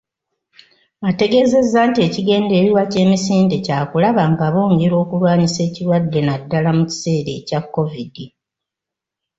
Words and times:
Ategeezezza 1.09 1.79
nti 1.89 1.99
ekigendererwa 2.07 2.81
ky'emisinde 2.91 3.55
kyakulaba 3.65 4.23
nga 4.31 4.47
bongera 4.53 4.95
okulwanyisa 5.03 5.59
ekirwadde 5.67 6.19
naddala 6.27 6.69
mu 6.77 6.83
kiseera 6.89 7.31
ekya 7.39 7.59
kovidi. 7.73 8.25